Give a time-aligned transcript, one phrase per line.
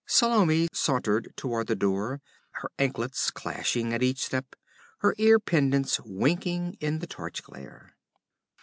[0.07, 2.21] Salome sauntered toward the door,
[2.53, 4.55] her anklets clashing at each step,
[5.01, 7.95] her ear pendants winking in the torch glare.